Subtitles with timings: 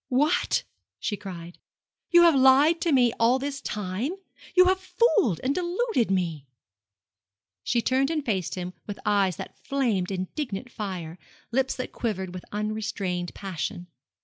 [0.07, 0.63] 'What?'
[0.99, 1.59] she cried.
[2.09, 4.13] 'You have lied to me all this time
[4.57, 6.47] you have fooled and deluded me!'
[7.63, 11.19] She turned and faced him with eyes that flamed indignant fire,
[11.51, 13.85] lips that quivered with unrestrained passion.